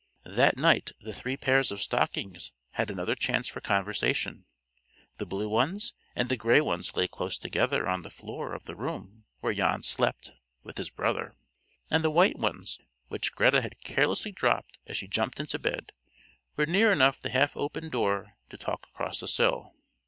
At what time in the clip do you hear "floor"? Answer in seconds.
8.09-8.55